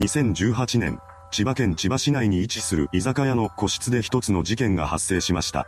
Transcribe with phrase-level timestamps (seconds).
[0.00, 0.98] 2018年、
[1.30, 5.66] 千葉県千葉市内に位置する居酒屋の個室で一つの事件が発生しました。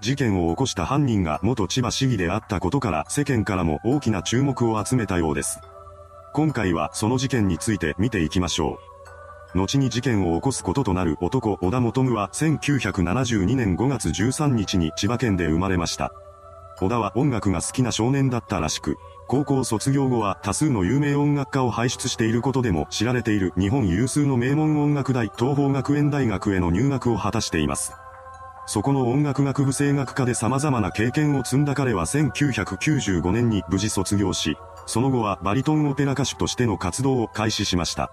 [0.00, 5.60] 事件を起こした犯人が元千葉市議であったことから世間からも大きな注目を集めたようです。
[6.34, 8.80] 今回はその事件について見ていきましょ
[9.54, 9.58] う。
[9.58, 16.12] 後に事件を起こすこととなる男小田元夢は1972年5月13日に千葉県で生まれました。
[16.82, 18.98] 小田は音楽が好きな少年だったらしく、
[19.28, 27.92] 高校卒業後は多数の有名音楽家を輩出していることでも知られている日本有数の名門音楽大東方学園大学への入学を果たしています。
[28.66, 34.56] そこの音楽学部声楽科で様々な経験を積んだ彼は1995年に無事卒業し、
[34.86, 38.10] その後はバリトンオペラ歌手としての活動を開始しました。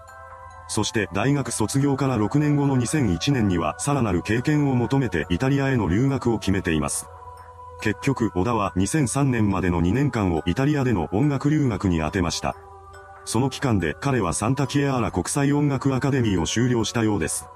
[0.68, 7.08] そして大学卒業から6年後の2001年にはさらなる経験を求めてイタリアへの留学を決めています。
[7.80, 12.54] 結局、小田は2003年までの2年間をイタリアでの音楽留学に充てました。
[13.24, 17.46] その期間で彼はサンタキエアーラ国際音楽アカデミーを修了したようです。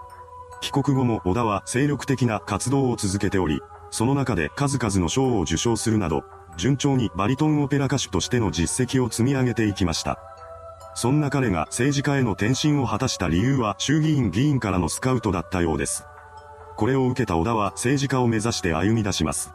[0.60, 6.24] 帰国後も小田は精力的な活動を続けており、その中で数々の賞を受賞するなど、
[6.56, 10.18] 順調にバリトンオペラ歌手としての実績を積み上げていきました。
[10.94, 16.06] そんな彼が政治家への転身を果たした理由は衆議院議員からのスカウトだったようです。
[16.76, 19.52] これを受けた小田は政治家を目指して歩み出します。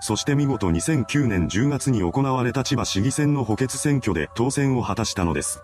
[0.00, 5.60] そして見事2009年10月に行われた千葉市議選の補欠選挙で当選を果たしたのです。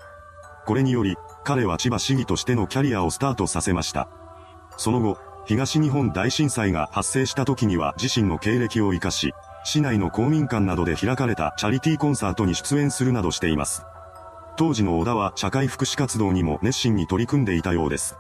[0.67, 4.09] これにより、彼は千葉市議としてのキャリアをスタートさせました。
[4.77, 13.85] その後、東日本大震災が発生した時には自身の経歴を活かし、市内の公民館などで開かれたチャリティーコンサートに出演するなどしています。
[14.57, 18.17] 当時の小田は社会福祉活動にも熱心に取り組んでいたようです。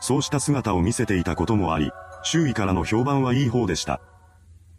[0.00, 1.90] そうした姿を見せていたこともあり、
[2.22, 4.00] 周囲からの評判はいい方でした。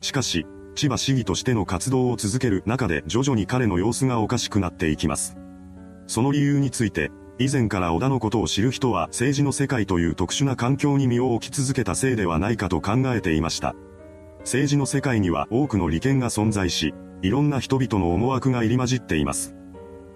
[0.02, 0.46] しかし、
[0.78, 5.36] 千葉市議としての活動を続ける中で徐々に彼の様子がおかしくなっていきます。
[6.06, 13.74] その理由について、以前から小田のことを知る人は政治の世界という特殊な環境に身を置き続けたせいではないかと考えていました。
[14.42, 16.94] 政治の世界には多くの利権が存在し、
[17.24, 19.56] いろんな人々の思惑が入り混じっています。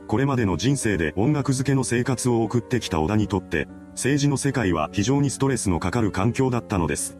[0.07, 7.17] これまでの人生で音楽漬けの生活を送ってきた小田にとって、政治の世界は非常にストレスのかかる環境だったのです。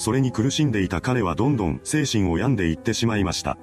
[0.00, 3.58] それに苦しんでいた彼はどんどん精神を病んでいってしまいました。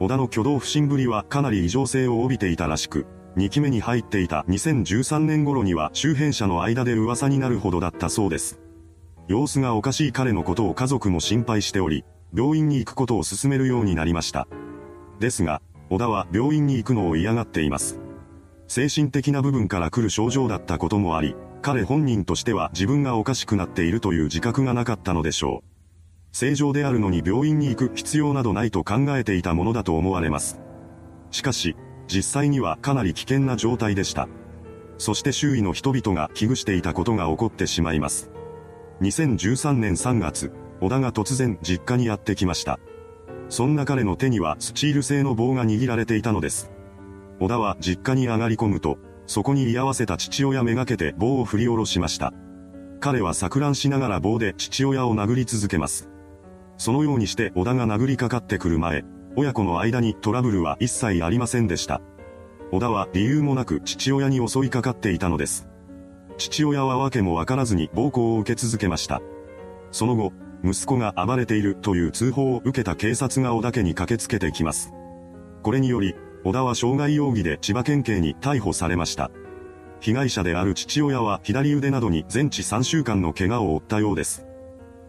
[0.00, 3.06] 小田の挙動不審ぶりはかなり異常性を帯びていたらしく、
[3.38, 8.60] 2期目に入っていた2013年頃には周辺者の間で噂になるほどだったそうです。
[9.28, 12.04] 様子がおかしい彼のことを家族も心配しており、
[12.34, 14.46] 病院に行くことを勧めるようになりました。
[15.20, 17.98] ですが、小田は病院に行くのを嫌がっています。
[18.68, 25.72] 精神的な部分から来る症状だったこともあり、彼本人としては自分がおかしくなっているという自覚がなかったのでしょう。
[26.32, 30.60] 正常であるのに病院に行く必要などないと考えていたものだと思われます。
[31.30, 31.76] しかし、
[32.08, 34.28] 実際にはかなり危険な状態でした。
[34.98, 38.30] そして周囲の人々が危惧していたことが起こってしまいます。
[39.02, 42.80] 2013年3月、小田が突然実家にやってきました。
[43.48, 46.72] そんな彼の手にはスチール製の棒が握られていたのです。
[47.38, 52.32] 小田は実家に上がり込むと、そこに居合わせた父親めがけて棒を振り下ろしました。
[53.00, 56.08] 彼は錯乱しながら棒で父親を殴り続けます。
[56.76, 59.04] そのようにして小田が殴りかかってくる前、
[59.36, 62.00] 親子の間にトラブルは一切ありませんでした。
[62.70, 65.68] 小田は理由もなく父親に襲いかかっていたのです。
[66.38, 69.20] 父親は訳もわからずに暴行を受け続けました。
[69.90, 70.32] その後、
[70.64, 74.92] 息子が暴れているという通報を受けた警察が小田家に駆けつけてきます。
[75.62, 76.14] これにより、
[76.44, 79.30] 小田は傷害容疑で千葉県警に逮捕されました。
[80.00, 84.44] 被害者である父親は左腕などに全治3週間の怪我を負ったようです。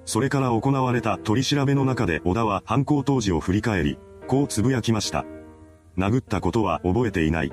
[0.05, 5.25] それから行われた取り調べの中で小田は犯行当時を振り返り、こう呟きました。
[5.97, 7.51] 殴ったことは覚えていない。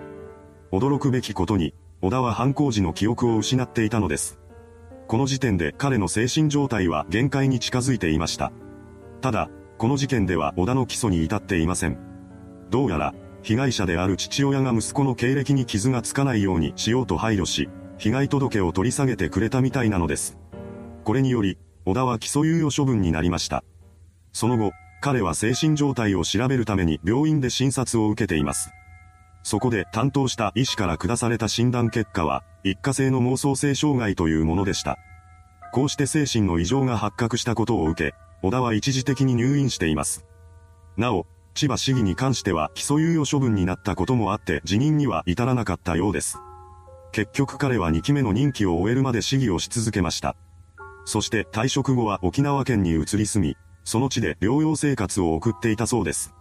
[0.72, 4.38] 驚くべきことに、小田は犯行時の記憶を失っていたのです。
[5.08, 8.52] この時点で彼の精神状態は限界に近づいていました。
[9.20, 11.98] ただ、この事件では小田の起訴に至っていません。
[12.70, 17.68] どうやら、被害者である父親が息子の経歴に傷がつかないようにしようと配慮し、
[17.98, 20.38] 被害届を取り下げてくれたみたいなのです。
[21.04, 23.64] これにより、小田は起訴猶予処分になりました。
[24.32, 28.70] その後、彼は精神状態を調べるために病院で診察を受けています。
[29.42, 34.98] そこで担当した医師から下された診断結果は、一過性の妄想性障害というものでした。
[35.72, 40.26] こうして精神の異常が発覚したことを受け、小田は一時的に入院しています。
[40.96, 46.38] なお、千葉市議に関しては起訴猶予処分になったこともあって辞任には至らなかったようです。
[47.12, 50.36] 結局彼は2期目の任期を終えるまで市議をし続けました。
[51.04, 56.32] そして退職後は沖縄県に移り住み、その地で療養生活を送っていたそうです。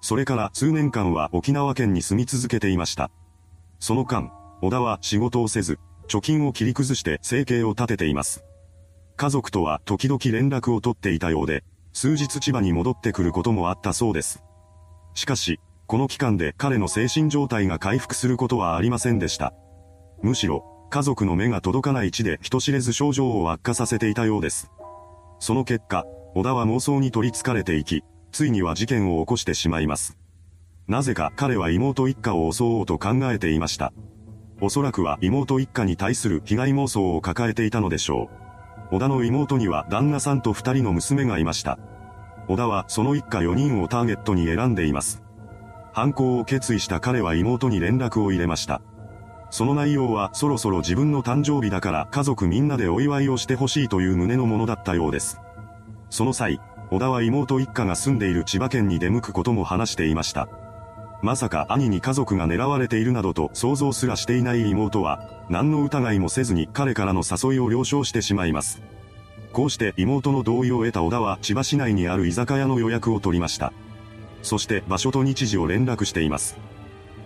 [0.00, 3.10] それから数年間は沖縄県に住み続けていました。
[3.80, 5.78] その間、小田は仕事をせず、
[6.08, 8.44] 貯金を切り崩して生計を立てています。
[9.16, 11.64] 家族とは時々連絡を取っていたようで、
[12.00, 14.44] 数日千葉に戻ってくることもあったそうです。
[15.14, 15.58] しかし、
[15.88, 19.52] この期間で彼の精神状態が回復することはありませんでした。
[20.22, 24.70] むしろ、家族の目が届かない地で人知れず症状を悪化させていたようです。
[25.40, 26.04] その結果、
[26.36, 30.16] 小田は妄想に取り憑かれていき、ついには事件を起こしてしまいます。
[30.86, 33.92] なぜか彼は妹一家を襲おうと考えていました。
[34.60, 38.47] おそらくは妹一家に対する被害妄想を抱えていたのでしょう。
[38.90, 41.78] 小田の妹には旦那さんと二人の娘がいました。
[42.46, 45.22] 小田はその一家4人をターゲットに選んでいます。
[45.92, 48.80] 犯行を決意した彼は妹に連絡を入れました。
[49.50, 55.40] その内容はそろそろ自分の誕生日だから家族みんなでお祝いをしてほしいという旨のものだったようです。
[56.10, 60.48] その際、小田は妹一家が住んでいる千葉県に出向くことも話していました。
[61.20, 68.80] まさか兄に家族が狙われているなどと想像すらしていない妹は、何の疑いもせずに彼からの誘いを了承してしまいます。
[69.52, 73.72] こうして妹の同意を得た小田は千葉市内にある居酒屋の予約を取りました。
[74.42, 76.56] そして場所と日時を連絡しています。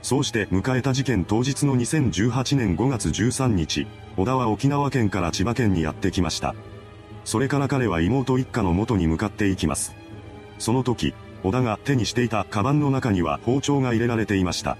[0.01, 3.87] そうして迎えた事件当日の2018年5月13日、
[4.17, 6.55] 小田は沖縄県から千葉県にやってきました。
[7.25, 9.95] それから彼は妹一家の元に向かっていきます。
[10.59, 14.77] その時、小田が手にしていたカバンの中には包丁が入れられていました。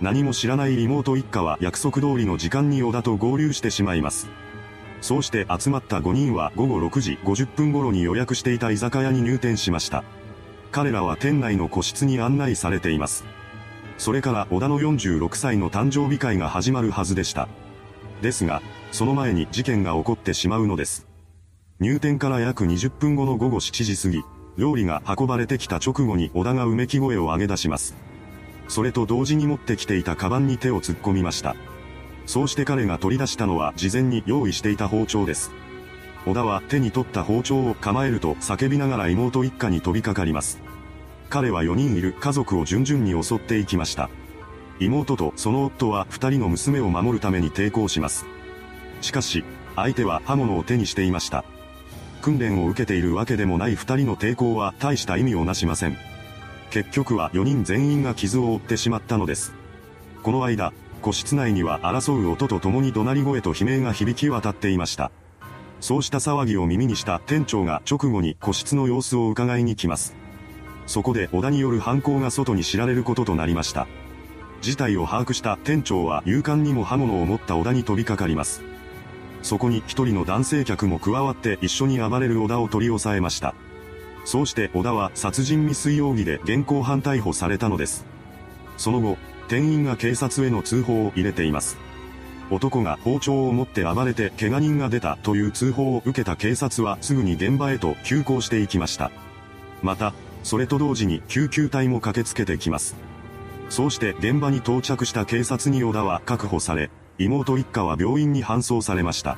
[0.00, 4.28] 何も知らない妹一家は約束通りの時間に小田と合流してしまいます。
[5.00, 10.02] そうして集まった5人は午後6時50分頃に予約していた居酒屋に入店しました。
[10.72, 13.24] 彼らは店内の個室に案内されています。
[13.96, 17.48] それから小田の46歳の誕生日会が始まるはずでした。
[18.22, 21.06] ですが、その前に事件が起こってしまうのです。
[21.80, 24.22] 入店から約20分後の午後7時過ぎ、
[24.56, 27.94] 料理が運ばれてきた直後に小田がうめき声を上げ出します。
[28.68, 31.56] それと同時に持ってきていたカバンに手を突っ込みました。
[32.26, 35.50] そうして彼が取り出したのは事前に用意していた包丁です。
[36.24, 40.60] 小田は手に取った包丁を構えると叫びながら妹一家に飛びかかります。
[41.28, 44.08] 彼は4人いる家族を順々に襲っていきました。
[44.80, 48.24] 妹とその夫は2人の娘を守るために抵抗します。
[49.00, 49.44] しかし、
[49.76, 51.44] 相手は刃物を手にしていました。
[52.24, 55.98] 訓練を受けているわけでもない二人の抵抗は大した意味をなしません。
[56.70, 59.52] 結局は4人全員が傷を負ってしまったのです。
[60.22, 60.72] この間、
[61.02, 65.10] 個室内には争う音と共に怒鳴り声と悲鳴が響き渡っていました。
[65.82, 70.16] そうした騒ぎを耳にした店長が直後に個室の様子を伺いに来ます。
[70.86, 73.86] そこで小田による犯行が外に知られることとなりました。
[74.62, 78.62] 事態を把握した店長は勇敢にも刃物を持った小田に飛びかかります。
[79.44, 83.54] そこに一人の男性客も加わって一緒に暴れる小田を取り押さえました。
[84.24, 88.06] そうして小田は殺人未遂容疑で現行犯逮捕されたのです。
[88.78, 89.18] その後、
[89.48, 91.76] 店員が警察への通報を入れています。
[92.50, 99.10] 男が包丁を持って暴れて怪我人が出たという通報を受けた警察はすぐに現場へと急行していきました。
[99.82, 102.96] また、それと同時に救急隊も駆けつけてきます。
[103.68, 106.88] そうして現場に到着した警察に小田は確保され、
[107.18, 109.36] 妹一家は病院に搬送されました。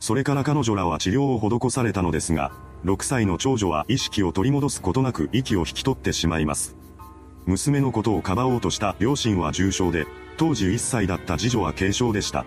[0.00, 2.52] それから彼女らは治療を施されたのですが、
[2.84, 6.76] 6歳の長女は意識を取り戻すことなく息を引き取ってしまいます。
[7.46, 10.06] 娘のことをかばおうとした両親は重傷で、
[10.36, 12.44] 当時1歳だった次女は軽傷でした。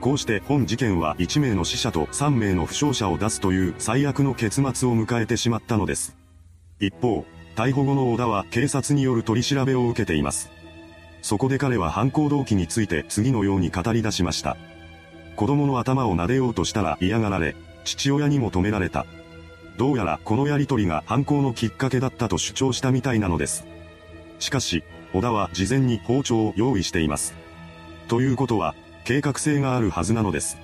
[0.00, 6.16] こうして本事件は1名の死者と3名の負傷者を出すという最悪の結末を迎えてしまったのです。
[6.78, 7.26] 一方、
[7.56, 10.50] 逮捕後の小田は警察による取り調べを受けています。
[11.22, 14.56] そこで彼は犯行動機について次のように語り出しました。
[15.36, 19.06] 子供の頭を撫でようとしたら嫌がられ、父親にも止められた。
[19.76, 23.66] どうやらこのやりとりが犯行のきっかけだったと主張したみたいなのです。
[24.40, 24.82] しかし、
[25.12, 27.34] 小田は事前に包丁を用意しています。
[28.08, 30.58] ということは、計画性があるはずなのです。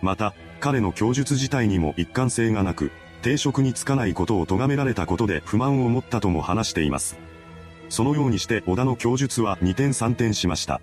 [0.00, 2.90] また、彼の供述自体にも一貫性がなく、
[3.22, 7.18] 定職につかないことを咎められたことで不満を持ったとも話しています。
[7.88, 10.80] そのようにして小田の供述は二転三転しました。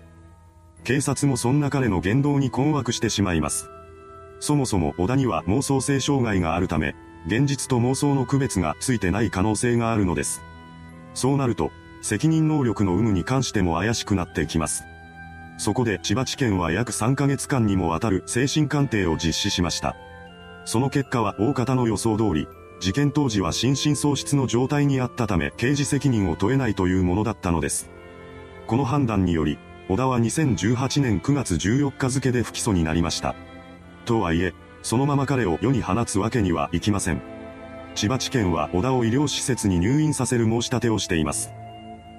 [0.84, 3.68] 警察もそんな彼の言動に困惑してしまいます。
[4.40, 6.94] そもそも小田には妄想性障害があるため、
[7.26, 10.42] 現実と妄想の区別がついてない可能性があるのです。
[11.14, 11.70] そうなると、
[12.02, 14.84] 責任能力の有無に関しても怪しくなってきます。
[15.58, 19.96] そこで千葉地検は約3ヶ月間にもわたる精神鑑定を実施しました。
[20.66, 22.46] その結果は大方の予想通り、
[22.78, 27.90] 事件当時は心神喪失の状態にあったため刑事責任を問えないというものだったのです。
[28.66, 33.34] この判断により、小田は2018年9月14日付で不起訴になりました。
[34.04, 34.52] とはいえ、
[34.82, 37.20] そのまま彼を世に放つわけにはいきません。
[37.94, 41.52] 千葉地検は小田を医療施設に入院させる申し立てをしています。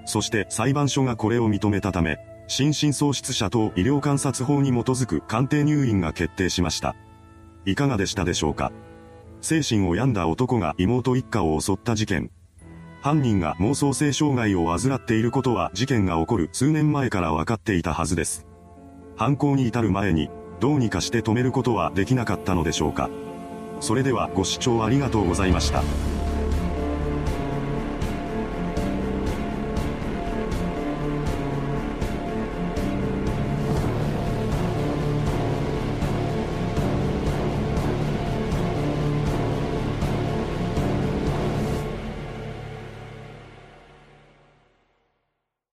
[0.06, 6.96] そして裁判所がこれを認めたため、心神喪失者等医療観察法に基づく鑑定入院が決定しました。
[7.66, 8.72] いかがでしたでしょうか？
[9.40, 12.30] 精神を病んだ男が妹一家を襲った事件。
[13.00, 18.46] 犯人が妄想性障害を患っていることは事件が起こる数年前から分かっていたはずです。
[19.16, 20.30] 犯行に至る前に、
[20.60, 23.08] どうにかして止めることはできなかったのでしょうか。
[23.80, 25.82] それではご視聴ありがとうございました。